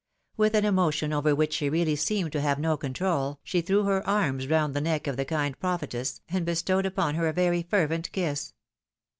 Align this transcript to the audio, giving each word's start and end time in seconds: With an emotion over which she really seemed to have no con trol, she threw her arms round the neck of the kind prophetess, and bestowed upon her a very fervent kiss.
With 0.35 0.55
an 0.55 0.65
emotion 0.65 1.13
over 1.13 1.35
which 1.35 1.53
she 1.53 1.69
really 1.69 1.95
seemed 1.95 2.31
to 2.31 2.41
have 2.41 2.57
no 2.57 2.75
con 2.75 2.91
trol, 2.91 3.37
she 3.43 3.61
threw 3.61 3.83
her 3.83 4.01
arms 4.09 4.47
round 4.47 4.73
the 4.73 4.81
neck 4.81 5.05
of 5.05 5.15
the 5.15 5.25
kind 5.25 5.55
prophetess, 5.59 6.21
and 6.27 6.43
bestowed 6.43 6.87
upon 6.87 7.13
her 7.13 7.27
a 7.27 7.33
very 7.33 7.61
fervent 7.61 8.11
kiss. 8.11 8.55